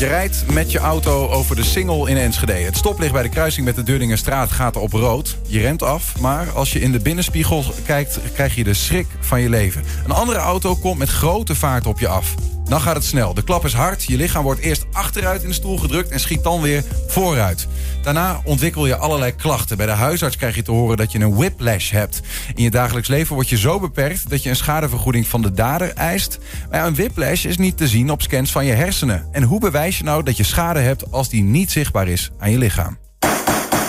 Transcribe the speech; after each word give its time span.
Je 0.00 0.06
rijdt 0.06 0.44
met 0.52 0.72
je 0.72 0.78
auto 0.78 1.28
over 1.28 1.56
de 1.56 1.64
Singel 1.64 2.06
in 2.06 2.16
Enschede. 2.16 2.52
Het 2.52 2.76
stoplicht 2.76 3.12
bij 3.12 3.22
de 3.22 3.28
kruising 3.28 3.66
met 3.66 3.76
de 3.76 3.82
Deurdingerstraat 3.82 4.50
gaat 4.50 4.76
op 4.76 4.92
rood. 4.92 5.36
Je 5.46 5.60
remt 5.60 5.82
af, 5.82 6.20
maar 6.20 6.50
als 6.50 6.72
je 6.72 6.80
in 6.80 6.92
de 6.92 7.00
binnenspiegel 7.00 7.64
kijkt... 7.86 8.18
krijg 8.34 8.54
je 8.54 8.64
de 8.64 8.74
schrik 8.74 9.06
van 9.20 9.40
je 9.40 9.48
leven. 9.48 9.84
Een 10.04 10.10
andere 10.10 10.38
auto 10.38 10.76
komt 10.76 10.98
met 10.98 11.08
grote 11.08 11.54
vaart 11.54 11.86
op 11.86 11.98
je 11.98 12.08
af. 12.08 12.34
Dan 12.70 12.80
gaat 12.80 12.94
het 12.94 13.04
snel. 13.04 13.34
De 13.34 13.42
klap 13.42 13.64
is 13.64 13.72
hard. 13.72 14.04
Je 14.04 14.16
lichaam 14.16 14.42
wordt 14.42 14.60
eerst 14.60 14.86
achteruit 14.92 15.42
in 15.42 15.48
de 15.48 15.54
stoel 15.54 15.78
gedrukt 15.78 16.10
en 16.10 16.20
schiet 16.20 16.42
dan 16.42 16.60
weer 16.60 16.84
vooruit. 17.06 17.66
Daarna 18.02 18.40
ontwikkel 18.44 18.86
je 18.86 18.96
allerlei 18.96 19.34
klachten. 19.34 19.76
Bij 19.76 19.86
de 19.86 19.92
huisarts 19.92 20.36
krijg 20.36 20.54
je 20.54 20.62
te 20.62 20.70
horen 20.70 20.96
dat 20.96 21.12
je 21.12 21.18
een 21.18 21.34
whiplash 21.34 21.90
hebt. 21.90 22.20
In 22.54 22.62
je 22.62 22.70
dagelijks 22.70 23.08
leven 23.08 23.34
word 23.34 23.48
je 23.48 23.58
zo 23.58 23.80
beperkt 23.80 24.30
dat 24.30 24.42
je 24.42 24.48
een 24.48 24.56
schadevergoeding 24.56 25.26
van 25.26 25.42
de 25.42 25.52
dader 25.52 25.92
eist. 25.92 26.38
Maar 26.70 26.86
een 26.86 26.94
whiplash 26.94 27.44
is 27.44 27.58
niet 27.58 27.76
te 27.76 27.88
zien 27.88 28.10
op 28.10 28.22
scans 28.22 28.50
van 28.50 28.64
je 28.64 28.72
hersenen. 28.72 29.26
En 29.32 29.42
hoe 29.42 29.60
bewijs 29.60 29.98
je 29.98 30.04
nou 30.04 30.22
dat 30.22 30.36
je 30.36 30.44
schade 30.44 30.80
hebt 30.80 31.12
als 31.12 31.28
die 31.28 31.42
niet 31.42 31.70
zichtbaar 31.70 32.08
is 32.08 32.30
aan 32.38 32.50
je 32.50 32.58
lichaam? 32.58 32.98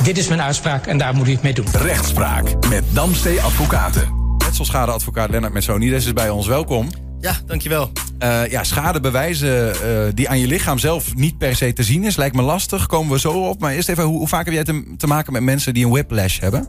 Dit 0.04 0.18
is 0.18 0.28
mijn 0.28 0.42
uitspraak 0.42 0.86
en 0.86 0.98
daar 0.98 1.16
moet 1.16 1.28
u 1.28 1.32
het 1.32 1.42
mee 1.42 1.54
doen. 1.54 1.68
Rechtspraak 1.72 2.68
met 2.70 2.84
Damstee 2.94 3.42
Advocaten. 3.42 4.36
Letselschadeadvocaat 4.38 5.30
Lennart 5.30 5.54
Messonides 5.54 6.06
is 6.06 6.14
bij 6.14 6.30
ons. 6.30 6.48
Welkom. 6.48 6.90
Ja, 7.20 7.34
dankjewel. 7.46 7.92
Uh, 8.24 8.48
ja, 8.48 8.64
schadebewijzen 8.64 9.76
uh, 9.86 10.12
die 10.14 10.30
aan 10.30 10.40
je 10.40 10.48
lichaam 10.48 10.78
zelf 10.78 11.16
niet 11.16 11.38
per 11.38 11.56
se 11.56 11.74
te 11.74 11.84
zien 11.84 12.04
is, 12.04 12.16
lijkt 12.16 12.36
me 12.36 12.42
lastig. 12.42 12.86
Komen 12.86 13.12
we 13.12 13.20
zo 13.20 13.32
op. 13.32 13.60
Maar 13.60 13.74
eerst 13.74 13.90
even, 13.90 14.04
hoe, 14.04 14.18
hoe 14.18 14.28
vaak 14.28 14.46
heb 14.46 14.54
jij 14.54 14.64
te, 14.64 14.94
te, 14.98 15.08
maken 15.08 15.34
met 15.34 15.42
mensen 15.42 15.74
die 15.74 15.86
een 15.86 15.92
whiplash 15.92 16.40
hebben? 16.40 16.68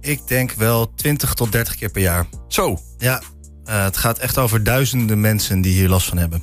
Ik 0.00 0.26
denk 0.26 0.52
wel 0.52 0.94
20 0.94 1.34
tot 1.34 1.52
30 1.52 1.74
keer 1.74 1.90
per 1.90 2.02
jaar. 2.02 2.26
Zo? 2.48 2.78
Ja, 2.98 3.22
uh, 3.64 3.84
het 3.84 3.96
gaat 3.96 4.18
echt 4.18 4.38
over 4.38 4.64
duizenden 4.64 5.20
mensen 5.20 5.60
die 5.60 5.72
hier 5.74 5.88
last 5.88 6.08
van 6.08 6.18
hebben. 6.18 6.42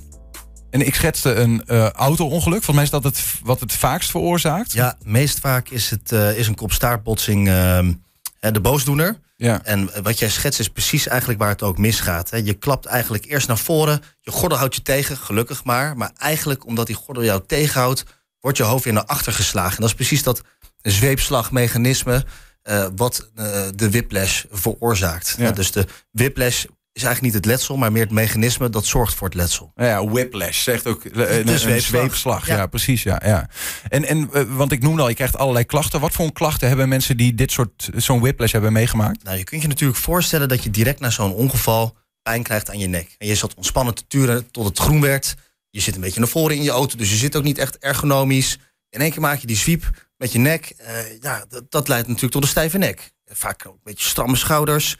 En 0.69 0.85
ik 0.85 0.95
schetste 0.95 1.33
een 1.33 1.65
auto-ongeluk. 1.93 2.63
Volgens 2.63 2.75
mij 2.75 2.83
is 2.83 2.89
dat 2.89 3.03
het, 3.03 3.23
wat 3.43 3.59
het 3.59 3.73
vaakst 3.73 4.11
veroorzaakt. 4.11 4.73
Ja, 4.73 4.97
meest 5.03 5.39
vaak 5.39 5.69
is 5.69 5.89
het 5.89 6.11
is 6.11 6.47
een 6.47 6.55
kopstaartbotsing 6.55 7.47
ehm, 7.47 7.93
de 8.39 8.61
boosdoener. 8.61 9.19
Ja. 9.39 9.63
En 9.63 9.89
wat 10.03 10.19
jij 10.19 10.29
schetst 10.29 10.59
is 10.59 10.67
precies 10.67 11.07
eigenlijk 11.07 11.39
waar 11.39 11.49
het 11.49 11.63
ook 11.63 11.77
misgaat. 11.77 12.29
Je 12.43 12.53
klapt 12.53 12.85
eigenlijk 12.85 13.25
eerst 13.25 13.47
naar 13.47 13.57
voren. 13.57 14.01
Je 14.21 14.31
gordel 14.31 14.57
houdt 14.57 14.75
je 14.75 14.81
tegen, 14.81 15.17
gelukkig 15.17 15.63
maar. 15.63 15.97
Maar 15.97 16.11
eigenlijk 16.17 16.65
omdat 16.65 16.87
die 16.87 16.95
gordel 16.95 17.23
jou 17.23 17.43
tegenhoudt... 17.45 18.03
wordt 18.39 18.57
je 18.57 18.63
hoofd 18.63 18.83
weer 18.83 18.93
naar 18.93 19.05
achter 19.05 19.33
geslagen. 19.33 19.75
En 19.75 19.81
dat 19.81 19.89
is 19.89 19.95
precies 19.95 20.23
dat 20.23 20.41
zweepslagmechanisme... 20.81 22.25
Uh, 22.63 22.87
wat 22.95 23.29
uh, 23.35 23.67
de 23.75 23.89
whiplash 23.89 24.43
veroorzaakt. 24.51 25.35
Ja. 25.37 25.51
Dus 25.51 25.71
de 25.71 25.85
whiplash 26.11 26.65
is 26.99 27.05
eigenlijk 27.05 27.33
niet 27.33 27.43
het 27.43 27.53
letsel, 27.53 27.77
maar 27.77 27.91
meer 27.91 28.03
het 28.03 28.11
mechanisme 28.11 28.69
dat 28.69 28.85
zorgt 28.85 29.13
voor 29.13 29.27
het 29.27 29.35
letsel. 29.35 29.71
Ja, 29.75 30.05
whiplash 30.05 30.63
zegt 30.63 30.87
ook 30.87 31.03
een, 31.03 31.47
een 31.47 31.81
zweepslag. 31.81 32.47
Ja. 32.47 32.67
precies. 32.67 33.03
Ja, 33.03 33.21
ja. 33.25 33.49
En, 33.89 34.05
en 34.05 34.29
uh, 34.33 34.41
want 34.55 34.71
ik 34.71 34.81
noemde 34.81 35.01
al, 35.01 35.09
je 35.09 35.15
krijgt 35.15 35.37
allerlei 35.37 35.65
klachten. 35.65 35.99
Wat 35.99 36.11
voor 36.11 36.31
klachten 36.31 36.67
hebben 36.67 36.89
mensen 36.89 37.17
die 37.17 37.35
dit 37.35 37.51
soort 37.51 37.89
zo'n 37.95 38.19
whiplash 38.19 38.51
hebben 38.51 38.73
meegemaakt? 38.73 39.23
Nou, 39.23 39.37
je 39.37 39.43
kunt 39.43 39.61
je 39.61 39.67
natuurlijk 39.67 39.99
voorstellen 39.99 40.47
dat 40.47 40.63
je 40.63 40.69
direct 40.69 40.99
na 40.99 41.09
zo'n 41.09 41.33
ongeval 41.33 41.97
pijn 42.21 42.43
krijgt 42.43 42.69
aan 42.69 42.79
je 42.79 42.87
nek. 42.87 43.15
En 43.17 43.27
je 43.27 43.35
zat 43.35 43.53
ontspannen 43.53 43.95
te 43.95 44.03
turen 44.07 44.51
tot 44.51 44.65
het 44.65 44.79
groen 44.79 45.01
werd. 45.01 45.35
Je 45.69 45.79
zit 45.79 45.95
een 45.95 46.01
beetje 46.01 46.19
naar 46.19 46.29
voren 46.29 46.55
in 46.55 46.63
je 46.63 46.69
auto, 46.69 46.97
dus 46.97 47.09
je 47.09 47.15
zit 47.15 47.35
ook 47.35 47.43
niet 47.43 47.57
echt 47.57 47.77
ergonomisch. 47.77 48.57
In 48.89 48.99
één 48.99 49.11
keer 49.11 49.21
maak 49.21 49.39
je 49.39 49.47
die 49.47 49.57
zwiep 49.57 50.07
met 50.17 50.31
je 50.31 50.39
nek. 50.39 50.73
Uh, 50.81 51.21
ja, 51.21 51.45
dat, 51.49 51.71
dat 51.71 51.87
leidt 51.87 52.07
natuurlijk 52.07 52.33
tot 52.33 52.43
een 52.43 52.49
stijve 52.49 52.77
nek. 52.77 53.11
Vaak 53.25 53.67
ook 53.67 53.73
een 53.73 53.79
beetje 53.83 54.09
stramme 54.09 54.35
schouders 54.35 54.97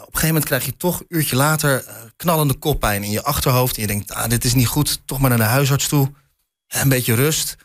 op 0.00 0.06
een 0.06 0.20
gegeven 0.20 0.26
moment 0.26 0.44
krijg 0.44 0.64
je 0.64 0.76
toch 0.76 1.00
een 1.00 1.06
uurtje 1.08 1.36
later 1.36 1.84
uh, 1.84 1.94
knallende 2.16 2.54
koppijn 2.54 3.02
in 3.02 3.10
je 3.10 3.22
achterhoofd. 3.22 3.76
En 3.76 3.80
je 3.80 3.86
denkt, 3.86 4.12
ah, 4.12 4.28
dit 4.28 4.44
is 4.44 4.54
niet 4.54 4.66
goed, 4.66 5.00
toch 5.04 5.18
maar 5.18 5.30
naar 5.30 5.38
de 5.38 5.44
huisarts 5.44 5.88
toe. 5.88 6.12
Een 6.68 6.88
beetje 6.88 7.14
rust. 7.14 7.56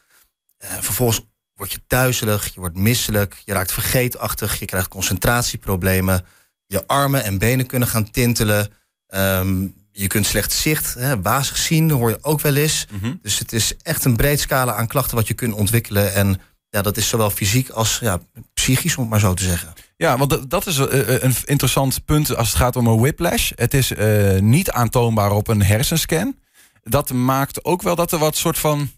Uh, 0.64 0.70
vervolgens 0.80 1.22
word 1.54 1.72
je 1.72 1.82
duizelig, 1.88 2.54
je 2.54 2.60
wordt 2.60 2.78
misselijk, 2.78 3.42
je 3.46 3.54
raakt 3.54 3.72
vergeetachtig, 3.72 4.60
je 4.60 4.66
krijgt 4.66 4.88
concentratieproblemen. 4.88 6.26
Je 6.66 6.88
armen 6.88 7.24
en 7.24 7.38
benen 7.38 7.66
kunnen 7.66 7.88
gaan 7.88 8.12
tintelen. 8.12 8.74
Um, 9.08 9.76
je 9.92 10.08
kunt 10.08 10.26
slecht 10.26 10.52
zicht, 10.52 10.94
hè, 10.94 11.22
wazig 11.22 11.58
zien, 11.58 11.92
hoor 11.92 12.10
je 12.10 12.18
ook 12.24 12.42
wel 12.42 12.56
eens. 12.56 12.88
Mm 12.92 13.00
-hmm. 13.00 13.20
Dus 13.22 13.40
het 13.40 13.54
is 13.54 13.78
echt 13.82 14.06
een 14.06 14.16
breed 14.16 14.40
scala 14.40 14.74
aan 14.74 14.88
klachten 14.88 15.16
wat 15.16 15.28
je 15.28 15.34
kunt 15.34 15.54
ontwikkelen. 15.54 16.14
En 16.14 16.42
ja, 16.74 16.82
dat 16.82 16.98
is 16.98 17.08
zowel 17.08 17.30
fysiek 17.30 17.70
als 17.70 18.00
ja, 18.00 18.20
psychisch, 18.54 18.96
om 18.96 19.02
het 19.02 19.12
maar 19.12 19.20
zo 19.20 19.34
te 19.34 19.44
zeggen. 19.44 19.74
Ja, 19.98 20.18
want 20.18 20.50
dat 20.50 20.68
is 20.68 20.78
eh, 20.78 21.16
eh, 21.16 21.24
een 21.24 21.36
interessant 21.46 22.06
punt 22.06 22.36
als 22.36 22.48
het 22.48 22.58
gaat 22.58 22.76
om 22.76 22.88
een 22.88 23.00
whiplash. 23.00 23.52
Het 23.56 23.74
is 23.74 23.92
uh, 23.92 24.40
niet 24.40 24.72
aantoonbaar 24.72 25.32
op 25.32 25.48
een 25.48 25.64
hersenscan. 25.64 26.40
Dat 26.84 27.12
maakt 27.12 27.64
ook 27.64 27.82
wel 27.82 27.96
dat 27.96 28.12
er 28.12 28.20
wat 28.20 28.36
soort 28.36 28.58
van. 28.58 28.92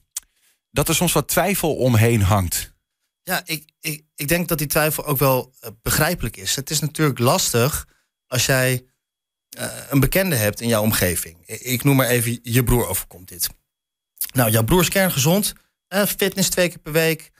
dat 0.71 0.87
er 0.87 0.95
soms 0.95 1.13
wat 1.13 1.27
twijfel 1.27 1.75
omheen 1.75 2.21
hangt. 2.21 2.73
Ja, 3.23 3.41
ik, 3.45 3.69
ik, 3.79 4.03
ik 4.15 4.27
denk 4.27 4.47
dat 4.47 4.57
die 4.57 4.67
twijfel 4.67 5.05
ook 5.05 5.17
wel 5.17 5.53
begrijpelijk 5.81 6.37
is. 6.37 6.55
Het 6.55 6.69
is 6.69 6.79
natuurlijk 6.79 7.19
lastig 7.19 7.87
als 8.27 8.45
jij 8.45 8.85
uh, 9.59 9.65
een 9.89 9.99
bekende 9.99 10.35
hebt 10.35 10.61
in 10.61 10.67
jouw 10.67 10.81
omgeving. 10.81 11.37
Ik 11.45 11.83
noem 11.83 11.95
maar 11.95 12.07
even, 12.07 12.39
je 12.43 12.63
broer 12.63 12.87
overkomt 12.87 13.27
dit. 13.27 13.49
Nou, 14.33 14.51
jouw 14.51 14.63
broer 14.63 14.81
is 14.81 14.89
kerngezond, 14.89 15.53
fitness 16.17 16.49
twee 16.49 16.67
keer 16.69 16.79
per 16.79 16.91
week, 16.91 17.33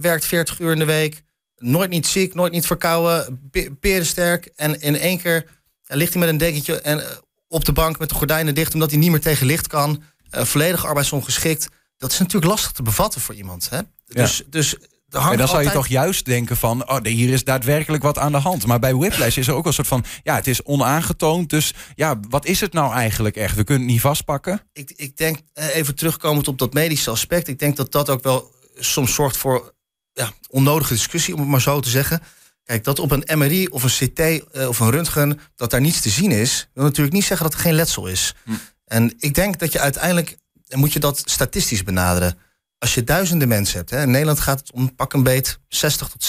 werkt 0.00 0.24
40 0.24 0.58
uur 0.58 0.72
in 0.72 0.78
de 0.78 0.84
week 0.84 1.22
nooit 1.62 1.90
niet 1.90 2.06
ziek, 2.06 2.34
nooit 2.34 2.52
niet 2.52 2.66
verkouden, 2.66 3.50
perensterk. 3.80 4.50
En 4.56 4.80
in 4.80 4.96
één 4.96 5.18
keer 5.18 5.46
ligt 5.86 6.12
hij 6.12 6.20
met 6.20 6.30
een 6.30 6.38
dekentje 6.38 6.80
en, 6.80 6.98
uh, 6.98 7.04
op 7.48 7.64
de 7.64 7.72
bank 7.72 7.98
met 7.98 8.08
de 8.08 8.14
gordijnen 8.14 8.54
dicht... 8.54 8.74
omdat 8.74 8.90
hij 8.90 8.98
niet 8.98 9.10
meer 9.10 9.20
tegen 9.20 9.46
licht 9.46 9.66
kan. 9.66 10.02
Volledig 10.30 10.86
arbeidsongeschikt. 10.86 11.68
Dat 11.96 12.12
is 12.12 12.18
natuurlijk 12.18 12.52
lastig 12.52 12.72
te 12.72 12.82
bevatten 12.82 13.20
voor 13.20 13.34
iemand. 13.34 13.68
Hè? 13.70 13.80
Dus, 14.06 14.42
dus 14.46 14.76
en 15.10 15.36
dan 15.36 15.48
zou 15.48 15.62
je 15.62 15.70
toch 15.70 15.86
juist 15.86 16.24
denken 16.24 16.56
van, 16.56 16.90
oh, 16.90 16.98
hier 17.02 17.32
is 17.32 17.44
daadwerkelijk 17.44 18.02
wat 18.02 18.18
aan 18.18 18.32
de 18.32 18.38
hand. 18.38 18.66
Maar 18.66 18.78
bij 18.78 18.94
whiplash 18.94 19.36
is 19.36 19.48
er 19.48 19.54
ook 19.54 19.66
een 19.66 19.72
soort 19.72 19.86
van, 19.86 20.04
ja, 20.22 20.34
het 20.34 20.46
is 20.46 20.62
onaangetoond. 20.62 21.50
Dus 21.50 21.74
ja, 21.94 22.20
wat 22.28 22.46
is 22.46 22.60
het 22.60 22.72
nou 22.72 22.92
eigenlijk 22.92 23.36
echt? 23.36 23.56
We 23.56 23.64
kunnen 23.64 23.82
het 23.82 23.92
niet 23.92 24.00
vastpakken. 24.00 24.60
Ik, 24.72 24.92
ik 24.96 25.16
denk, 25.16 25.38
eh, 25.52 25.74
even 25.74 25.94
terugkomend 25.94 26.48
op 26.48 26.58
dat 26.58 26.72
medische 26.72 27.10
aspect. 27.10 27.48
Ik 27.48 27.58
denk 27.58 27.76
dat 27.76 27.92
dat 27.92 28.10
ook 28.10 28.22
wel 28.22 28.52
soms 28.84 29.14
zorgt 29.14 29.36
voor 29.36 29.74
ja, 30.12 30.32
onnodige 30.48 30.92
discussie, 30.92 31.34
om 31.34 31.40
het 31.40 31.48
maar 31.48 31.60
zo 31.60 31.80
te 31.80 31.88
zeggen. 31.88 32.22
Kijk, 32.64 32.84
dat 32.84 32.98
op 32.98 33.10
een 33.10 33.38
MRI 33.38 33.66
of 33.66 33.82
een 33.82 34.08
CT 34.08 34.18
uh, 34.20 34.68
of 34.68 34.80
een 34.80 34.90
röntgen, 34.90 35.40
dat 35.56 35.70
daar 35.70 35.80
niets 35.80 36.00
te 36.00 36.10
zien 36.10 36.30
is, 36.30 36.68
wil 36.74 36.84
natuurlijk 36.84 37.14
niet 37.14 37.24
zeggen 37.24 37.46
dat 37.46 37.54
er 37.54 37.62
geen 37.62 37.74
letsel 37.74 38.06
is. 38.06 38.34
Hm. 38.44 38.52
En 38.84 39.14
ik 39.18 39.34
denk 39.34 39.58
dat 39.58 39.72
je 39.72 39.78
uiteindelijk, 39.78 40.36
en 40.68 40.78
moet 40.78 40.92
je 40.92 40.98
dat 40.98 41.22
statistisch 41.24 41.82
benaderen. 41.82 42.38
Als 42.78 42.94
je 42.94 43.04
duizenden 43.04 43.48
mensen 43.48 43.78
hebt, 43.78 43.90
hè, 43.90 44.02
in 44.02 44.10
Nederland 44.10 44.40
gaat 44.40 44.58
het 44.58 44.72
om 44.72 44.94
pak 44.94 45.12
een 45.12 45.22
beet 45.22 45.58
60 45.68 46.08
tot 46.08 46.24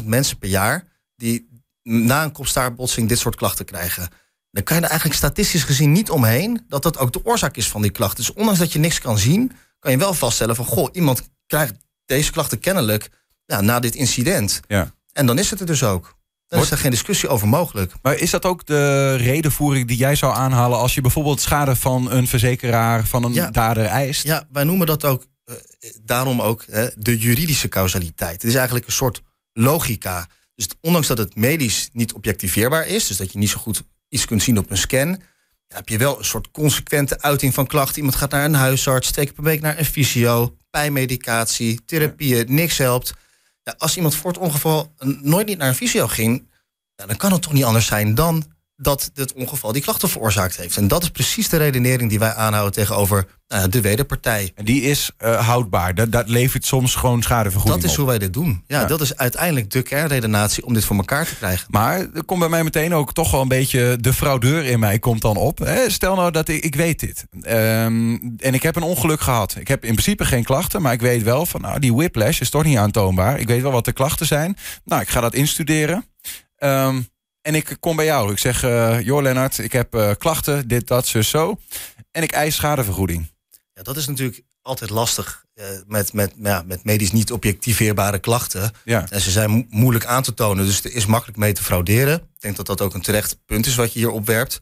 70.000 0.00 0.04
mensen 0.04 0.38
per 0.38 0.48
jaar, 0.48 0.84
die 1.16 1.48
na 1.82 2.24
een 2.24 2.32
kopstaartbotsing 2.32 3.08
dit 3.08 3.18
soort 3.18 3.36
klachten 3.36 3.64
krijgen. 3.64 4.08
Dan 4.50 4.62
kan 4.62 4.76
je 4.76 4.82
er 4.82 4.88
eigenlijk 4.88 5.18
statistisch 5.18 5.64
gezien 5.64 5.92
niet 5.92 6.10
omheen 6.10 6.64
dat 6.68 6.82
dat 6.82 6.98
ook 6.98 7.12
de 7.12 7.24
oorzaak 7.24 7.56
is 7.56 7.68
van 7.68 7.82
die 7.82 7.90
klachten. 7.90 8.24
Dus 8.24 8.32
ondanks 8.32 8.58
dat 8.58 8.72
je 8.72 8.78
niks 8.78 8.98
kan 8.98 9.18
zien, 9.18 9.52
kan 9.78 9.90
je 9.90 9.98
wel 9.98 10.14
vaststellen 10.14 10.56
van 10.56 10.64
goh, 10.64 10.88
iemand 10.92 11.28
krijgt 11.46 11.74
deze 12.04 12.32
klachten 12.32 12.58
kennelijk 12.58 13.08
ja, 13.44 13.60
na 13.60 13.80
dit 13.80 13.94
incident. 13.94 14.60
Ja. 14.66 14.94
En 15.12 15.26
dan 15.26 15.38
is 15.38 15.50
het 15.50 15.60
er 15.60 15.66
dus 15.66 15.82
ook. 15.82 16.14
Dan 16.48 16.60
is 16.60 16.70
er 16.70 16.78
geen 16.78 16.90
discussie 16.90 17.28
over 17.28 17.48
mogelijk. 17.48 17.92
Maar 18.02 18.14
is 18.14 18.30
dat 18.30 18.44
ook 18.44 18.66
de 18.66 19.14
redenvoering 19.14 19.88
die 19.88 19.96
jij 19.96 20.14
zou 20.14 20.34
aanhalen 20.34 20.78
als 20.78 20.94
je 20.94 21.00
bijvoorbeeld 21.00 21.40
schade 21.40 21.76
van 21.76 22.10
een 22.10 22.26
verzekeraar, 22.26 23.06
van 23.06 23.24
een 23.24 23.32
ja. 23.32 23.50
dader 23.50 23.84
eist? 23.84 24.22
Ja, 24.22 24.46
wij 24.52 24.64
noemen 24.64 24.86
dat 24.86 25.04
ook 25.04 25.26
uh, 25.44 25.54
daarom 26.02 26.42
ook 26.42 26.64
hè, 26.70 26.88
de 26.96 27.18
juridische 27.18 27.68
causaliteit. 27.68 28.32
Het 28.32 28.44
is 28.44 28.54
eigenlijk 28.54 28.86
een 28.86 28.92
soort 28.92 29.22
logica. 29.52 30.26
Dus 30.54 30.68
ondanks 30.80 31.06
dat 31.06 31.18
het 31.18 31.36
medisch 31.36 31.88
niet 31.92 32.12
objectiveerbaar 32.12 32.86
is, 32.86 33.06
dus 33.06 33.16
dat 33.16 33.32
je 33.32 33.38
niet 33.38 33.50
zo 33.50 33.58
goed 33.58 33.82
iets 34.08 34.24
kunt 34.24 34.42
zien 34.42 34.58
op 34.58 34.70
een 34.70 34.76
scan, 34.76 35.22
heb 35.68 35.88
je 35.88 35.98
wel 35.98 36.18
een 36.18 36.24
soort 36.24 36.50
consequente 36.50 37.20
uiting 37.20 37.54
van 37.54 37.66
klachten. 37.66 37.96
Iemand 37.96 38.16
gaat 38.16 38.30
naar 38.30 38.44
een 38.44 38.54
huisarts, 38.54 39.10
twee 39.10 39.24
keer 39.24 39.34
per 39.34 39.44
week 39.44 39.60
naar 39.60 39.78
een 39.78 39.84
fysio, 39.84 40.56
pijnmedicatie, 40.70 41.84
therapieën, 41.84 42.54
niks 42.54 42.78
helpt. 42.78 43.14
Ja, 43.62 43.74
als 43.78 43.96
iemand 43.96 44.14
voor 44.14 44.30
het 44.30 44.40
ongeval 44.40 44.94
nooit 45.22 45.46
niet 45.46 45.58
naar 45.58 45.68
een 45.68 45.74
fysio 45.74 46.06
ging, 46.06 46.50
dan 46.94 47.16
kan 47.16 47.32
het 47.32 47.42
toch 47.42 47.52
niet 47.52 47.64
anders 47.64 47.86
zijn 47.86 48.14
dan 48.14 48.55
dat 48.76 49.10
dit 49.14 49.32
ongeval 49.32 49.72
die 49.72 49.82
klachten 49.82 50.08
veroorzaakt 50.08 50.56
heeft. 50.56 50.76
En 50.76 50.88
dat 50.88 51.02
is 51.02 51.10
precies 51.10 51.48
de 51.48 51.56
redenering 51.56 52.10
die 52.10 52.18
wij 52.18 52.34
aanhouden 52.34 52.72
tegenover 52.72 53.26
uh, 53.48 53.62
de 53.70 53.80
wederpartij. 53.80 54.52
En 54.54 54.64
die 54.64 54.82
is 54.82 55.10
uh, 55.24 55.46
houdbaar. 55.46 55.94
Dat, 55.94 56.12
dat 56.12 56.28
levert 56.28 56.64
soms 56.64 56.94
gewoon 56.94 57.22
schadevergoeding 57.22 57.82
Dat 57.82 57.90
is 57.90 57.96
hoe 57.96 58.06
wij 58.06 58.18
dit 58.18 58.32
doen. 58.32 58.64
Ja, 58.66 58.80
ja, 58.80 58.86
dat 58.86 59.00
is 59.00 59.16
uiteindelijk 59.16 59.70
de 59.70 59.82
kernredenatie 59.82 60.64
om 60.64 60.74
dit 60.74 60.84
voor 60.84 60.96
elkaar 60.96 61.26
te 61.26 61.36
krijgen. 61.36 61.66
Maar 61.70 62.06
er 62.14 62.24
komt 62.24 62.40
bij 62.40 62.48
mij 62.48 62.64
meteen 62.64 62.94
ook 62.94 63.12
toch 63.12 63.30
wel 63.30 63.40
een 63.40 63.48
beetje 63.48 63.98
de 64.00 64.12
fraudeur 64.12 64.64
in 64.64 64.78
mij 64.78 64.98
komt 64.98 65.20
dan 65.20 65.36
op. 65.36 65.58
Hè? 65.58 65.90
Stel 65.90 66.14
nou 66.14 66.30
dat 66.30 66.48
ik, 66.48 66.64
ik 66.64 66.74
weet 66.74 67.00
dit. 67.00 67.26
Um, 67.30 68.34
en 68.38 68.54
ik 68.54 68.62
heb 68.62 68.76
een 68.76 68.82
ongeluk 68.82 69.20
gehad. 69.20 69.56
Ik 69.58 69.68
heb 69.68 69.84
in 69.84 69.92
principe 69.92 70.24
geen 70.24 70.44
klachten, 70.44 70.82
maar 70.82 70.92
ik 70.92 71.00
weet 71.00 71.22
wel 71.22 71.46
van 71.46 71.60
nou, 71.60 71.78
die 71.78 71.94
whiplash 71.94 72.40
is 72.40 72.50
toch 72.50 72.64
niet 72.64 72.78
aantoonbaar. 72.78 73.40
Ik 73.40 73.48
weet 73.48 73.62
wel 73.62 73.72
wat 73.72 73.84
de 73.84 73.92
klachten 73.92 74.26
zijn. 74.26 74.56
Nou, 74.84 75.02
ik 75.02 75.08
ga 75.08 75.20
dat 75.20 75.34
instuderen. 75.34 76.04
Um, 76.58 77.08
en 77.46 77.54
ik 77.54 77.76
kom 77.80 77.96
bij 77.96 78.04
jou. 78.04 78.32
Ik 78.32 78.38
zeg, 78.38 78.64
uh, 78.64 79.00
joh 79.00 79.22
Lennart, 79.22 79.58
ik 79.58 79.72
heb 79.72 79.94
uh, 79.94 80.10
klachten, 80.18 80.68
dit, 80.68 80.86
dat, 80.86 81.06
zo, 81.06 81.22
zo. 81.22 81.60
En 82.10 82.22
ik 82.22 82.32
eis 82.32 82.54
schadevergoeding. 82.54 83.32
Ja, 83.72 83.82
dat 83.82 83.96
is 83.96 84.06
natuurlijk 84.06 84.42
altijd 84.62 84.90
lastig 84.90 85.44
eh, 85.54 85.66
met, 85.86 86.12
met, 86.12 86.32
ja, 86.42 86.62
met 86.66 86.84
medisch 86.84 87.12
niet 87.12 87.32
objectiveerbare 87.32 88.18
klachten. 88.18 88.70
Ja. 88.84 89.06
En 89.10 89.20
ze 89.20 89.30
zijn 89.30 89.50
mo- 89.50 89.64
moeilijk 89.68 90.04
aan 90.04 90.22
te 90.22 90.34
tonen, 90.34 90.66
dus 90.66 90.84
er 90.84 90.92
is 90.92 91.06
makkelijk 91.06 91.38
mee 91.38 91.52
te 91.52 91.62
frauderen. 91.62 92.14
Ik 92.14 92.40
denk 92.40 92.56
dat 92.56 92.66
dat 92.66 92.80
ook 92.80 92.94
een 92.94 93.02
terecht 93.02 93.44
punt 93.44 93.66
is 93.66 93.74
wat 93.74 93.92
je 93.92 93.98
hier 93.98 94.10
opwerpt. 94.10 94.60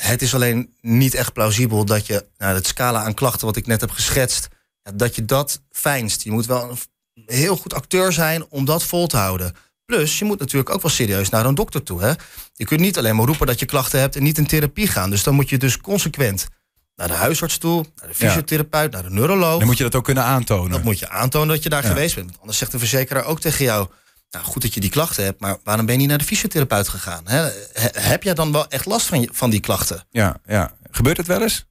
Het 0.00 0.22
is 0.22 0.34
alleen 0.34 0.74
niet 0.80 1.14
echt 1.14 1.32
plausibel 1.32 1.84
dat 1.84 2.06
je 2.06 2.26
nou, 2.36 2.54
het 2.54 2.66
scala 2.66 3.04
aan 3.04 3.14
klachten 3.14 3.46
wat 3.46 3.56
ik 3.56 3.66
net 3.66 3.80
heb 3.80 3.90
geschetst, 3.90 4.48
dat 4.94 5.14
je 5.14 5.24
dat 5.24 5.62
fijnst. 5.70 6.22
Je 6.22 6.30
moet 6.30 6.46
wel 6.46 6.70
een 6.70 6.78
heel 7.26 7.56
goed 7.56 7.74
acteur 7.74 8.12
zijn 8.12 8.46
om 8.48 8.64
dat 8.64 8.84
vol 8.84 9.06
te 9.06 9.16
houden. 9.16 9.54
Plus, 9.88 10.18
je 10.18 10.24
moet 10.24 10.38
natuurlijk 10.38 10.70
ook 10.70 10.82
wel 10.82 10.90
serieus 10.90 11.28
naar 11.28 11.46
een 11.46 11.54
dokter 11.54 11.82
toe. 11.82 12.02
Hè? 12.02 12.12
Je 12.54 12.64
kunt 12.64 12.80
niet 12.80 12.98
alleen 12.98 13.16
maar 13.16 13.26
roepen 13.26 13.46
dat 13.46 13.58
je 13.58 13.66
klachten 13.66 14.00
hebt 14.00 14.16
en 14.16 14.22
niet 14.22 14.38
in 14.38 14.46
therapie 14.46 14.86
gaan. 14.86 15.10
Dus 15.10 15.22
dan 15.22 15.34
moet 15.34 15.48
je 15.48 15.58
dus 15.58 15.78
consequent 15.80 16.48
naar 16.96 17.08
de 17.08 17.14
huisarts 17.14 17.58
toe, 17.58 17.84
naar 17.96 18.08
de 18.08 18.14
fysiotherapeut, 18.14 18.92
naar 18.92 19.02
de 19.02 19.10
neuroloog. 19.10 19.58
Dan 19.58 19.66
moet 19.66 19.76
je 19.76 19.82
dat 19.82 19.94
ook 19.94 20.04
kunnen 20.04 20.24
aantonen. 20.24 20.70
Dat 20.70 20.82
moet 20.84 20.98
je 20.98 21.08
aantonen 21.08 21.48
dat 21.48 21.62
je 21.62 21.68
daar 21.68 21.82
Ja. 21.82 21.88
geweest 21.88 22.14
bent. 22.14 22.26
Want 22.26 22.40
anders 22.40 22.58
zegt 22.58 22.70
de 22.72 22.78
verzekeraar 22.78 23.24
ook 23.24 23.40
tegen 23.40 23.64
jou... 23.64 23.88
nou, 24.30 24.44
goed 24.44 24.62
dat 24.62 24.74
je 24.74 24.80
die 24.80 24.90
klachten 24.90 25.24
hebt, 25.24 25.40
maar 25.40 25.56
waarom 25.64 25.84
ben 25.84 25.94
je 25.94 26.00
niet 26.00 26.08
naar 26.08 26.18
de 26.18 26.24
fysiotherapeut 26.24 26.88
gegaan? 26.88 27.22
Hè? 27.28 27.50
Heb 27.92 28.22
jij 28.22 28.34
dan 28.34 28.52
wel 28.52 28.68
echt 28.68 28.86
last 28.86 29.06
van, 29.06 29.20
je, 29.20 29.28
van 29.32 29.50
die 29.50 29.60
klachten? 29.60 30.06
Ja, 30.10 30.40
ja. 30.46 30.76
Gebeurt 30.90 31.16
het 31.16 31.26
wel 31.26 31.42
eens? 31.42 31.66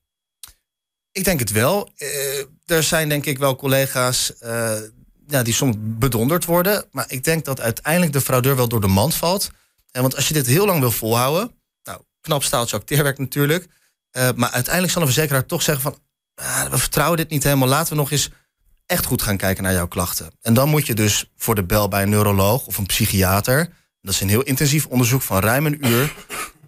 Ik 1.12 1.24
denk 1.24 1.40
het 1.40 1.52
wel. 1.52 1.90
Eh, 1.96 2.08
er 2.66 2.84
zijn 2.84 3.10
denk 3.10 3.26
ik 3.26 3.38
wel 3.38 3.56
collega's 3.56 4.38
eh, 4.38 4.74
ja, 5.28 5.44
die 5.44 5.54
soms 5.54 5.76
bedonderd 5.80 6.46
worden. 6.46 6.86
Maar 6.92 7.06
ik 7.08 7.24
denk 7.24 7.46
dat 7.46 7.62
uiteindelijk 7.62 8.14
de 8.14 8.22
fraudeur 8.22 8.56
wel 8.56 8.68
door 8.68 8.82
de 8.82 8.88
mand 8.88 9.16
valt. 9.16 9.50
En 9.92 10.02
want 10.02 10.16
als 10.16 10.28
je 10.28 10.34
dit 10.34 10.48
heel 10.48 10.66
lang 10.66 10.80
wil 10.80 10.92
volhouden... 10.92 11.52
nou, 11.84 12.02
knap 12.22 12.44
staaltje 12.44 12.76
acteerwerk 12.76 13.18
natuurlijk... 13.18 13.68
eh, 14.12 14.30
maar 14.36 14.52
uiteindelijk 14.52 14.94
zal 14.94 15.02
een 15.02 15.08
verzekeraar 15.08 15.46
toch 15.46 15.62
zeggen 15.62 15.84
van... 15.84 16.00
ah, 16.36 16.66
we 16.66 16.78
vertrouwen 16.78 17.18
dit 17.18 17.30
niet 17.30 17.44
helemaal, 17.44 17.68
laten 17.68 17.94
we 17.94 18.00
nog 18.00 18.12
eens 18.12 18.30
echt 18.86 19.06
goed 19.06 19.22
gaan 19.22 19.38
kijken 19.38 19.64
naar 19.64 19.74
jouw 19.74 19.88
klachten. 19.88 20.32
En 20.42 20.54
dan 20.54 20.70
moet 20.70 20.86
je 20.86 20.94
dus 20.94 21.32
voor 21.36 21.56
de 21.56 21.64
bel 21.64 21.88
bij 21.88 22.02
een 22.02 22.10
neuroloog 22.10 22.66
of 22.66 22.78
een 22.78 22.86
psychiater... 22.86 23.70
dat 24.02 24.14
is 24.14 24.22
een 24.22 24.30
heel 24.30 24.44
intensief 24.44 24.86
onderzoek 24.86 25.22
van 25.22 25.40
ruim 25.40 25.66
een 25.66 25.88
uur... 25.88 26.16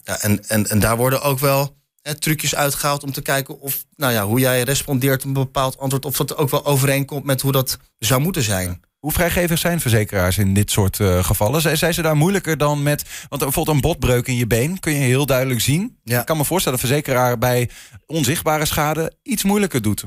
Ja, 0.04 0.22
en, 0.22 0.48
en, 0.48 0.70
en 0.70 0.80
daar 0.80 0.98
worden 0.98 1.22
ook 1.22 1.40
wel 1.40 1.79
hè, 2.02 2.16
trucjes 2.20 2.56
uitgehaald 2.56 3.04
om 3.04 3.12
te 3.12 3.22
kijken 3.22 3.60
of, 3.60 3.86
nou 3.96 4.14
ja, 4.14 4.26
hoe 4.26 4.40
jij 4.40 4.62
respondeert 4.62 5.22
op 5.22 5.28
een 5.28 5.34
bepaald 5.34 5.78
antwoord, 5.78 6.06
of 6.06 6.18
dat 6.18 6.38
ook 6.38 6.50
wel 6.50 6.66
overeenkomt 6.66 7.24
met 7.24 7.42
hoe 7.42 7.52
dat 7.52 7.78
zou 8.00 8.22
moeten 8.22 8.44
zijn. 8.44 8.82
Hoe 9.00 9.12
vrijgevig 9.12 9.58
zijn 9.58 9.82
verzekeraars 9.82 10.38
in 10.38 10.54
dit 10.54 10.72
soort 10.72 11.00
eh, 11.00 11.24
gevallen? 11.24 11.62
Zijn, 11.62 11.78
zijn 11.78 11.94
ze 11.94 12.02
daar 12.02 12.16
moeilijker 12.16 12.58
dan 12.58 12.84
met... 12.84 13.04
Want 13.30 13.42
bijvoorbeeld 13.42 13.76
een 13.76 13.82
botbreuk 13.82 14.28
in 14.28 14.36
je 14.36 14.48
been 14.48 14.80
kun 14.80 14.94
je 14.94 15.00
heel 15.00 15.26
duidelijk 15.26 15.62
zien. 15.62 15.98
Ja. 16.04 16.20
Ik 16.20 16.26
kan 16.26 16.38
me 16.38 16.46
voorstellen 16.46 16.80
dat 16.80 16.90
een 16.90 16.96
verzekeraar 16.96 17.38
bij 17.38 17.70
onzichtbare 18.06 18.66
schade 18.66 19.14
iets 19.24 19.44
moeilijker 19.44 19.82
doet. 19.82 20.04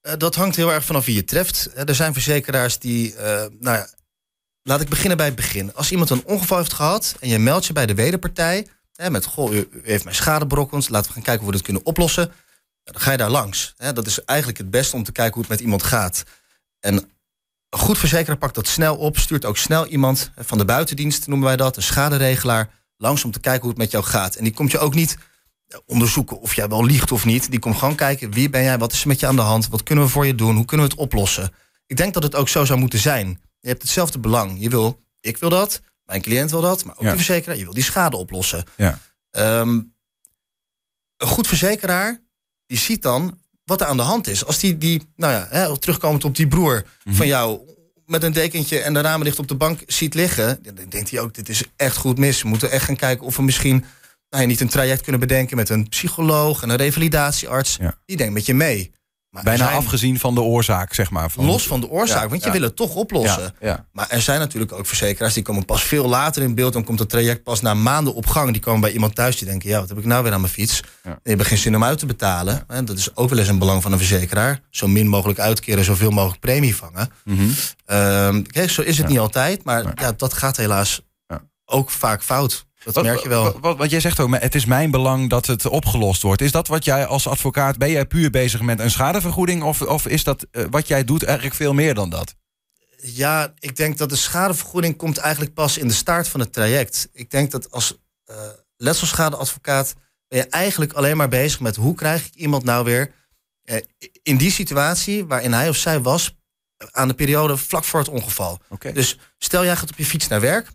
Eh, 0.00 0.12
dat 0.16 0.34
hangt 0.34 0.56
heel 0.56 0.72
erg 0.72 0.84
vanaf 0.84 1.04
wie 1.04 1.14
je 1.14 1.24
treft. 1.24 1.66
Eh, 1.66 1.88
er 1.88 1.94
zijn 1.94 2.12
verzekeraars 2.12 2.78
die, 2.78 3.14
eh, 3.14 3.46
nou 3.58 3.76
ja, 3.76 3.88
laat 4.62 4.80
ik 4.80 4.88
beginnen 4.88 5.16
bij 5.16 5.26
het 5.26 5.34
begin. 5.34 5.74
Als 5.74 5.90
iemand 5.90 6.10
een 6.10 6.24
ongeval 6.24 6.58
heeft 6.58 6.72
gehad 6.72 7.16
en 7.20 7.28
je 7.28 7.38
meldt 7.38 7.66
je 7.66 7.72
bij 7.72 7.86
de 7.86 7.94
wederpartij, 7.94 8.66
hè, 9.00 9.10
met 9.10 9.24
goh, 9.24 9.54
u, 9.54 9.68
heeft 9.82 10.04
mij 10.04 10.14
schade 10.14 10.46
berokkend, 10.46 10.88
laten 10.88 11.06
we 11.06 11.12
gaan 11.14 11.22
kijken 11.22 11.42
hoe 11.42 11.50
we 11.50 11.56
dat 11.56 11.66
kunnen 11.66 11.86
oplossen. 11.86 12.32
Dan 12.82 13.00
ga 13.00 13.10
je 13.10 13.16
daar 13.16 13.30
langs. 13.30 13.74
Hè. 13.76 13.92
Dat 13.92 14.06
is 14.06 14.24
eigenlijk 14.24 14.58
het 14.58 14.70
beste 14.70 14.96
om 14.96 15.02
te 15.02 15.12
kijken 15.12 15.34
hoe 15.34 15.42
het 15.42 15.50
met 15.50 15.60
iemand 15.60 15.82
gaat. 15.82 16.22
En 16.80 16.94
een 17.68 17.78
goed 17.78 17.98
verzekeraar 17.98 18.36
pakt 18.36 18.54
dat 18.54 18.66
snel 18.66 18.96
op, 18.96 19.18
stuurt 19.18 19.44
ook 19.44 19.56
snel 19.56 19.86
iemand 19.86 20.30
van 20.36 20.58
de 20.58 20.64
buitendienst, 20.64 21.26
noemen 21.26 21.46
wij 21.46 21.56
dat, 21.56 21.76
een 21.76 21.82
schaderegelaar, 21.82 22.70
langs 22.96 23.24
om 23.24 23.30
te 23.30 23.40
kijken 23.40 23.60
hoe 23.60 23.70
het 23.70 23.78
met 23.78 23.90
jou 23.90 24.04
gaat. 24.04 24.34
En 24.34 24.44
die 24.44 24.52
komt 24.52 24.70
je 24.70 24.78
ook 24.78 24.94
niet 24.94 25.16
onderzoeken 25.86 26.40
of 26.40 26.54
jij 26.54 26.68
wel 26.68 26.84
liegt 26.84 27.12
of 27.12 27.24
niet. 27.24 27.50
Die 27.50 27.58
komt 27.58 27.76
gewoon 27.78 27.94
kijken, 27.94 28.30
wie 28.30 28.50
ben 28.50 28.62
jij, 28.62 28.78
wat 28.78 28.92
is 28.92 29.02
er 29.02 29.08
met 29.08 29.20
je 29.20 29.26
aan 29.26 29.36
de 29.36 29.42
hand, 29.42 29.68
wat 29.68 29.82
kunnen 29.82 30.04
we 30.04 30.10
voor 30.10 30.26
je 30.26 30.34
doen, 30.34 30.56
hoe 30.56 30.64
kunnen 30.64 30.86
we 30.86 30.92
het 30.92 31.02
oplossen. 31.02 31.52
Ik 31.86 31.96
denk 31.96 32.14
dat 32.14 32.22
het 32.22 32.34
ook 32.34 32.48
zo 32.48 32.64
zou 32.64 32.78
moeten 32.78 32.98
zijn. 32.98 33.40
Je 33.60 33.68
hebt 33.68 33.82
hetzelfde 33.82 34.18
belang. 34.18 34.56
Je 34.60 34.68
wil, 34.68 35.02
ik 35.20 35.36
wil 35.36 35.48
dat, 35.48 35.80
mijn 36.10 36.22
cliënt 36.22 36.50
wil 36.50 36.60
dat, 36.60 36.84
maar 36.84 36.94
ook 36.96 37.02
Ja. 37.02 37.10
de 37.10 37.16
verzekeraar, 37.16 37.56
je 37.56 37.64
wil 37.64 37.72
die 37.74 37.82
schade 37.82 38.16
oplossen. 38.16 38.64
Ja. 38.76 38.98
Ehm, 39.30 39.68
een 41.16 41.26
goed 41.26 41.46
verzekeraar, 41.46 42.20
die 42.66 42.78
ziet 42.78 43.02
dan 43.02 43.38
wat 43.64 43.80
er 43.80 43.86
aan 43.86 43.96
de 43.96 44.02
hand 44.02 44.26
is. 44.26 44.44
Als 44.44 44.58
die, 44.58 44.78
die 44.78 45.12
nou 45.16 45.32
ja, 45.32 45.46
hè, 45.50 45.78
terugkomend 45.78 46.24
op 46.24 46.36
die 46.36 46.46
broer 46.48 46.84
van 47.04 47.26
jou 47.26 47.60
met 48.06 48.22
een 48.22 48.32
dekentje 48.32 48.78
en 48.78 48.94
de 48.94 49.00
ramen 49.00 49.24
dicht 49.24 49.38
op 49.38 49.48
de 49.48 49.54
bank 49.54 49.80
ziet 49.86 50.14
liggen, 50.14 50.58
dan 50.62 50.74
denkt 50.88 51.10
hij 51.10 51.20
ook, 51.20 51.34
dit 51.34 51.48
is 51.48 51.62
echt 51.76 51.96
goed 51.96 52.18
mis. 52.18 52.42
We 52.42 52.48
moeten 52.48 52.70
echt 52.70 52.84
gaan 52.84 52.96
kijken 52.96 53.26
of 53.26 53.36
we 53.36 53.42
misschien 53.42 53.84
nou 54.28 54.42
ja, 54.42 54.48
niet 54.48 54.60
een 54.60 54.68
traject 54.68 55.02
kunnen 55.02 55.20
bedenken 55.20 55.56
met 55.56 55.68
een 55.68 55.88
psycholoog 55.88 56.62
en 56.62 56.68
een 56.68 56.76
revalidatiearts. 56.76 57.76
Ja. 57.76 57.98
Die 58.04 58.16
denkt 58.16 58.32
met 58.34 58.46
je 58.46 58.54
mee. 58.54 58.92
Maar 59.30 59.42
Bijna 59.42 59.64
zijn- 59.64 59.76
afgezien 59.76 60.18
van 60.18 60.34
de 60.34 60.40
oorzaak, 60.40 60.94
zeg 60.94 61.10
maar. 61.10 61.30
Van, 61.30 61.44
los 61.44 61.66
van 61.66 61.80
de 61.80 61.88
oorzaak, 61.88 62.22
Ja, 62.22 62.28
want 62.28 62.40
je 62.40 62.46
ja. 62.46 62.52
wil 62.52 62.62
het 62.62 62.76
toch 62.76 62.94
oplossen. 62.94 63.54
Ja. 63.60 63.86
Maar 63.92 64.06
er 64.08 64.20
zijn 64.20 64.38
natuurlijk 64.38 64.72
ook 64.72 64.86
verzekeraars 64.86 65.34
die 65.34 65.42
komen 65.42 65.64
pas 65.64 65.82
veel 65.82 66.08
later 66.08 66.42
in 66.42 66.54
beeld. 66.54 66.72
Dan 66.72 66.84
komt 66.84 66.98
het 66.98 67.08
traject 67.08 67.42
pas 67.42 67.60
na 67.60 67.74
maanden 67.74 68.14
op 68.14 68.26
gang. 68.26 68.52
Die 68.52 68.60
komen 68.60 68.80
bij 68.80 68.92
iemand 68.92 69.14
thuis 69.14 69.38
die 69.38 69.48
denken: 69.48 69.68
ja, 69.68 69.80
wat 69.80 69.88
heb 69.88 69.98
ik 69.98 70.04
nou 70.04 70.22
weer 70.22 70.32
aan 70.32 70.40
mijn 70.40 70.52
fiets? 70.52 70.82
Je 71.02 71.30
hebt 71.30 71.46
geen 71.46 71.58
zin 71.58 71.76
om 71.76 71.84
uit 71.84 71.98
te 71.98 72.06
betalen. 72.06 72.64
En 72.68 72.84
dat 72.84 72.98
is 72.98 73.16
ook 73.16 73.28
wel 73.28 73.38
eens 73.38 73.48
een 73.48 73.58
belang 73.58 73.82
van 73.82 73.92
een 73.92 73.98
verzekeraar. 73.98 74.60
Zo 74.70 74.88
min 74.88 75.08
mogelijk 75.08 75.38
uitkeren, 75.38 75.84
zoveel 75.84 76.10
mogelijk 76.10 76.40
premie 76.40 76.76
vangen. 76.76 77.10
Mhm. 77.24 77.48
Ehm, 77.84 78.42
kijk, 78.42 78.70
zo 78.70 78.82
is 78.82 78.98
het 78.98 79.08
niet 79.08 79.18
altijd. 79.18 79.64
Maar 79.64 79.84
ja, 79.94 80.12
dat 80.12 80.32
gaat 80.32 80.56
helaas 80.56 81.00
ook 81.64 81.90
vaak 81.90 82.22
fout. 82.22 82.66
Dat 82.84 82.94
Wat, 82.94 83.04
merk 83.04 83.18
je 83.18 83.28
wel. 83.28 83.42
Wat, 83.42 83.56
wat, 83.60 83.76
wat 83.76 83.90
jij 83.90 84.00
zegt 84.00 84.20
ook, 84.20 84.28
maar 84.28 84.40
het 84.40 84.54
is 84.54 84.64
mijn 84.64 84.90
belang 84.90 85.30
dat 85.30 85.46
het 85.46 85.66
opgelost 85.66 86.22
wordt. 86.22 86.42
Is 86.42 86.52
dat 86.52 86.68
wat 86.68 86.84
jij 86.84 87.06
als 87.06 87.26
advocaat, 87.26 87.78
ben 87.78 87.90
jij 87.90 88.06
puur 88.06 88.30
bezig 88.30 88.60
met 88.60 88.80
een 88.80 88.90
schadevergoeding? 88.90 89.62
Of, 89.62 89.82
of 89.82 90.06
is 90.06 90.24
dat 90.24 90.46
eh, 90.50 90.64
wat 90.70 90.88
jij 90.88 91.04
doet 91.04 91.22
eigenlijk 91.22 91.56
veel 91.56 91.74
meer 91.74 91.94
dan 91.94 92.10
dat? 92.10 92.34
Ja, 93.02 93.52
ik 93.58 93.76
denk 93.76 93.98
dat 93.98 94.08
de 94.08 94.16
schadevergoeding 94.16 94.96
komt 94.96 95.18
eigenlijk 95.18 95.54
pas 95.54 95.78
in 95.78 95.88
de 95.88 95.94
staart 95.94 96.28
van 96.28 96.40
het 96.40 96.52
traject. 96.52 97.08
Ik 97.12 97.30
denk 97.30 97.50
dat 97.50 97.70
als 97.70 97.98
eh 98.24 98.36
letselschadeadvocaat 98.80 99.94
ben 100.28 100.38
je 100.38 100.48
eigenlijk 100.48 100.92
alleen 100.92 101.16
maar 101.16 101.28
bezig 101.28 101.60
met 101.60 101.76
hoe 101.76 101.94
krijg 101.94 102.26
ik 102.26 102.34
iemand 102.34 102.64
nou 102.64 102.84
weer 102.84 103.12
eh, 103.62 103.76
in 104.22 104.36
die 104.36 104.50
situatie 104.50 105.26
waarin 105.26 105.52
hij 105.52 105.68
of 105.68 105.76
zij 105.76 106.00
was 106.00 106.36
aan 106.90 107.08
de 107.08 107.14
periode 107.14 107.56
vlak 107.56 107.84
voor 107.84 108.00
het 108.00 108.08
ongeval. 108.08 108.58
Dus 108.92 109.18
stel 109.38 109.64
jij 109.64 109.76
gaat 109.76 109.90
op 109.90 109.98
je 109.98 110.04
fiets 110.04 110.28
naar 110.28 110.40
werk 110.40 110.68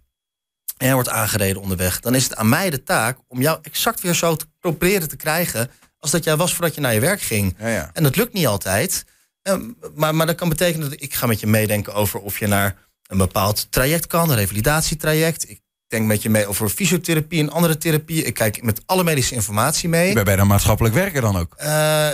en 0.77 0.85
jij 0.85 0.93
wordt 0.93 1.09
aangereden 1.09 1.61
onderweg, 1.61 1.99
dan 1.99 2.15
is 2.15 2.23
het 2.23 2.35
aan 2.35 2.49
mij 2.49 2.69
de 2.69 2.83
taak 2.83 3.17
om 3.27 3.41
jou 3.41 3.59
exact 3.61 4.01
weer 4.01 4.13
zo 4.13 4.35
te 4.35 4.45
proberen 4.59 5.09
te 5.09 5.15
krijgen 5.15 5.69
als 5.99 6.11
dat 6.11 6.23
jij 6.23 6.35
was 6.35 6.53
voordat 6.53 6.75
je 6.75 6.81
naar 6.81 6.93
je 6.93 6.99
werk 6.99 7.21
ging. 7.21 7.55
Ja, 7.59 7.67
ja. 7.67 7.89
En 7.93 8.03
dat 8.03 8.15
lukt 8.15 8.33
niet 8.33 8.47
altijd. 8.47 9.05
Eh, 9.41 9.55
maar, 9.95 10.15
maar 10.15 10.25
dat 10.25 10.35
kan 10.35 10.49
betekenen 10.49 10.89
dat 10.89 11.01
ik 11.01 11.13
ga 11.13 11.25
met 11.25 11.39
je 11.39 11.47
meedenken 11.47 11.93
over 11.93 12.19
of 12.19 12.39
je 12.39 12.47
naar 12.47 12.75
een 13.07 13.17
bepaald 13.17 13.67
traject 13.69 14.07
kan, 14.07 14.29
een 14.29 14.35
revalidatietraject. 14.35 15.49
Ik 15.49 15.59
denk 15.87 16.05
met 16.05 16.21
je 16.21 16.29
mee 16.29 16.47
over 16.47 16.69
fysiotherapie 16.69 17.39
en 17.39 17.49
andere 17.49 17.77
therapie. 17.77 18.23
Ik 18.23 18.33
kijk 18.33 18.63
met 18.63 18.81
alle 18.85 19.03
medische 19.03 19.35
informatie 19.35 19.89
mee. 19.89 20.07
Je 20.07 20.13
bent 20.13 20.25
bij 20.25 20.37
een 20.37 20.47
maatschappelijk 20.47 20.95
werker 20.95 21.21
dan 21.21 21.37
ook. 21.37 21.53
Eh, 21.57 22.07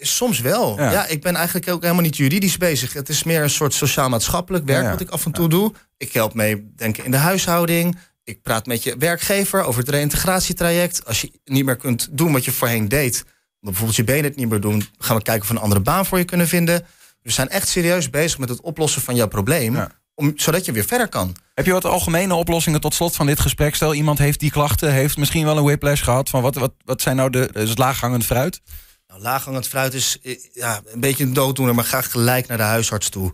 soms 0.00 0.40
wel. 0.40 0.78
Ja. 0.78 0.90
Ja. 0.90 1.06
ik 1.06 1.22
ben 1.22 1.34
eigenlijk 1.34 1.68
ook 1.68 1.82
helemaal 1.82 2.02
niet 2.02 2.16
juridisch 2.16 2.56
bezig. 2.56 2.92
Het 2.92 3.08
is 3.08 3.22
meer 3.22 3.42
een 3.42 3.50
soort 3.50 3.74
sociaal-maatschappelijk 3.74 4.64
werk 4.64 4.78
Ja, 4.78 4.84
ja. 4.84 4.90
wat 4.90 5.00
ik 5.00 5.10
af 5.10 5.24
en 5.24 5.32
toe 5.32 5.48
doe. 5.48 5.72
Ik 5.96 6.12
help 6.12 6.34
mee 6.34 6.72
denken 6.76 7.04
in 7.04 7.10
de 7.10 7.16
huishouding. 7.16 7.98
Ik 8.26 8.42
praat 8.42 8.66
met 8.66 8.82
je 8.82 8.96
werkgever 8.98 9.62
over 9.64 9.80
het 9.80 9.90
reïntegratietraject. 9.90 11.06
Als 11.06 11.20
je 11.20 11.32
niet 11.44 11.64
meer 11.64 11.76
kunt 11.76 12.08
doen 12.10 12.32
wat 12.32 12.44
je 12.44 12.52
voorheen 12.52 12.88
deed, 12.88 13.24
bijvoorbeeld 13.60 13.96
je 13.96 14.04
benen 14.04 14.24
het 14.24 14.36
niet 14.36 14.48
meer 14.48 14.60
doen, 14.60 14.88
gaan 14.98 15.16
we 15.16 15.22
kijken 15.22 15.42
of 15.42 15.48
we 15.48 15.54
een 15.54 15.60
andere 15.60 15.80
baan 15.80 16.06
voor 16.06 16.18
je 16.18 16.24
kunnen 16.24 16.48
vinden. 16.48 16.86
We 17.22 17.30
zijn 17.30 17.48
echt 17.48 17.68
serieus 17.68 18.10
bezig 18.10 18.38
met 18.38 18.48
het 18.48 18.60
oplossen 18.60 19.02
van 19.02 19.14
jouw 19.14 19.28
probleem, 19.28 19.74
Ja. 19.74 19.90
om, 20.14 20.32
zodat 20.36 20.64
je 20.64 20.72
weer 20.72 20.84
verder 20.84 21.08
kan. 21.08 21.36
Heb 21.54 21.66
je 21.66 21.72
wat 21.72 21.84
algemene 21.84 22.34
oplossingen 22.34 22.80
tot 22.80 22.94
slot 22.94 23.16
van 23.16 23.26
dit 23.26 23.40
gesprek? 23.40 23.74
Stel, 23.74 23.94
iemand 23.94 24.18
heeft 24.18 24.40
die 24.40 24.50
klachten, 24.50 24.92
heeft 24.92 25.16
misschien 25.16 25.44
wel 25.44 25.56
een 25.56 25.64
whiplash 25.64 26.02
gehad. 26.04 26.28
Van 26.28 26.42
wat, 26.42 26.54
wat, 26.54 26.72
wat 26.84 27.02
zijn 27.02 27.16
nou 27.16 27.30
de 27.30 27.50
is 27.52 27.68
het 27.68 27.78
laaghangend 27.78 28.24
fruit? 28.24 28.60
Nou, 29.06 29.20
laaghangend 29.20 29.68
fruit 29.68 29.94
is 29.94 30.18
eh, 30.22 30.36
ja, 30.52 30.80
een 30.84 31.00
beetje 31.00 31.24
een 31.24 31.32
dooddoener, 31.32 31.74
maar 31.74 31.84
ga 31.84 32.00
gelijk 32.00 32.46
naar 32.46 32.56
de 32.56 32.62
huisarts 32.62 33.08
toe. 33.08 33.32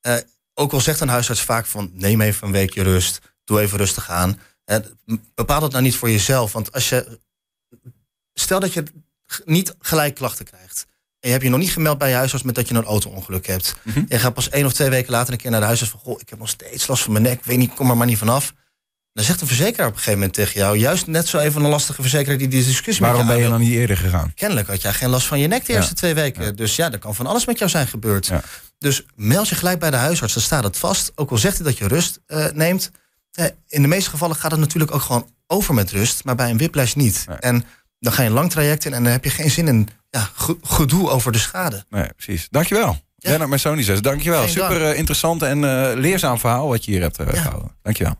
Eh, 0.00 0.16
ook 0.54 0.72
al 0.72 0.80
zegt 0.80 1.00
een 1.00 1.08
huisarts 1.08 1.42
vaak 1.42 1.66
van 1.66 1.90
neem 1.94 2.20
even 2.20 2.46
een 2.46 2.52
weekje 2.52 2.82
rust, 2.82 3.20
doe 3.52 3.60
even 3.60 3.78
rustig 3.78 4.10
aan. 4.10 4.38
Eh, 4.64 4.76
bepaal 5.34 5.60
dat 5.60 5.70
nou 5.72 5.82
niet 5.82 5.96
voor 5.96 6.10
jezelf, 6.10 6.52
want 6.52 6.72
als 6.72 6.88
je 6.88 7.18
stel 8.34 8.60
dat 8.60 8.72
je 8.72 8.82
niet 9.44 9.74
gelijk 9.78 10.14
klachten 10.14 10.44
krijgt 10.44 10.86
en 11.20 11.28
je 11.28 11.30
hebt 11.30 11.42
je 11.42 11.50
nog 11.50 11.58
niet 11.58 11.72
gemeld 11.72 11.98
bij 11.98 12.08
je 12.08 12.14
huisarts 12.14 12.44
met 12.44 12.54
dat 12.54 12.68
je 12.68 12.74
een 12.74 12.84
auto-ongeluk 12.84 13.46
hebt. 13.46 13.76
Je 14.08 14.18
gaat 14.18 14.34
pas 14.34 14.48
één 14.48 14.66
of 14.66 14.72
twee 14.72 14.88
weken 14.90 15.12
later 15.12 15.32
een 15.32 15.38
keer 15.38 15.50
naar 15.50 15.60
de 15.60 15.66
huisarts 15.66 15.92
van 15.92 16.00
goh, 16.02 16.20
ik 16.20 16.28
heb 16.28 16.38
nog 16.38 16.48
steeds 16.48 16.86
last 16.86 17.02
van 17.02 17.12
mijn 17.12 17.24
nek, 17.24 17.44
weet 17.44 17.58
niet, 17.58 17.70
ik 17.70 17.76
kom 17.76 17.90
er 17.90 17.96
maar 17.96 18.06
niet 18.06 18.18
vanaf. 18.18 18.52
Dan 19.12 19.24
zegt 19.24 19.40
een 19.40 19.46
verzekeraar 19.46 19.86
op 19.86 19.92
een 19.92 19.98
gegeven 19.98 20.18
moment 20.18 20.36
tegen 20.36 20.60
jou, 20.60 20.76
juist 20.76 21.06
net 21.06 21.28
zo 21.28 21.38
even 21.38 21.62
een 21.64 21.70
lastige 21.70 22.00
verzekeraar 22.02 22.38
die 22.38 22.48
die 22.48 22.64
discussie 22.64 23.04
Waarom 23.06 23.26
ben 23.26 23.38
je 23.38 23.48
dan 23.48 23.60
niet 23.60 23.72
eerder 23.72 23.96
gegaan? 23.96 24.32
kennelijk 24.34 24.68
had 24.68 24.82
jij 24.82 24.92
geen 24.92 25.08
last 25.08 25.26
van 25.26 25.38
je 25.38 25.46
nek 25.46 25.66
de 25.66 25.72
Ja. 25.72 25.78
eerste 25.78 25.94
twee 25.94 26.14
weken. 26.14 26.56
Dus 26.56 26.76
ja, 26.76 26.92
er 26.92 26.98
kan 26.98 27.14
van 27.14 27.26
alles 27.26 27.46
met 27.46 27.58
jou 27.58 27.70
zijn 27.70 27.86
gebeurd. 27.86 28.26
Ja. 28.26 28.42
Dus 28.78 29.04
meld 29.14 29.48
je 29.48 29.54
gelijk 29.54 29.78
bij 29.78 29.90
de 29.90 29.96
huisarts, 29.96 30.34
dan 30.34 30.42
staat 30.42 30.64
het 30.64 30.76
vast. 30.76 31.12
Ook 31.14 31.30
al 31.30 31.38
zegt 31.38 31.56
hij 31.56 31.66
dat 31.66 31.78
je 31.78 31.88
rust 31.88 32.20
eh, 32.26 32.46
neemt. 32.50 32.90
Eh, 33.32 33.44
in 33.68 33.82
de 33.82 33.88
meeste 33.88 34.10
gevallen 34.10 34.36
gaat 34.36 34.50
het 34.50 34.60
natuurlijk 34.60 34.92
ook 34.94 35.00
gewoon 35.00 35.26
over 35.46 35.74
met 35.74 35.90
rust, 35.90 36.24
maar 36.24 36.34
bij 36.34 36.50
een 36.50 36.56
whiplash 36.58 36.94
niet. 36.94 37.24
Nee. 37.28 37.36
En 37.36 37.64
dan 37.98 38.12
ga 38.12 38.22
je 38.22 38.28
een 38.28 38.34
lang 38.34 38.50
traject 38.50 38.84
in 38.84 38.94
en 38.94 39.02
dan 39.02 39.12
heb 39.12 39.24
je 39.24 39.30
geen 39.30 39.50
zin 39.50 39.68
in 39.68 39.88
ja, 40.10 40.28
ge- 40.34 40.56
gedoe 40.62 41.10
over 41.10 41.32
de 41.32 41.38
schade. 41.38 41.84
Nee, 41.90 42.08
precies. 42.16 42.46
Dankjewel. 42.50 42.96
Ja. 43.16 43.30
Lennart 43.30 43.50
Marsoni 43.50 43.82
zes. 43.82 44.00
Dankjewel. 44.02 44.42
Geen 44.44 44.54
dank. 44.54 44.70
Super 44.72 44.90
eh, 44.90 44.98
interessant 44.98 45.42
en 45.42 45.64
eh, 45.64 45.96
leerzaam 45.98 46.38
verhaal 46.38 46.68
wat 46.68 46.84
je 46.84 46.90
hier 46.90 47.00
hebt 47.00 47.18
eh, 47.18 47.26
Ja. 47.32 47.40
gehouden. 47.40 47.70
Dankjewel. 47.82 48.14